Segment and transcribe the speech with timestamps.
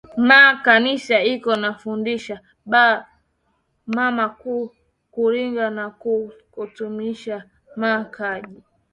[0.27, 2.35] Ma kanisa iko na fundisha
[2.71, 2.85] ba
[3.95, 4.25] mama
[5.13, 6.13] ku rima na ku
[6.75, 7.37] tumikisha
[7.79, 8.59] ma Kaji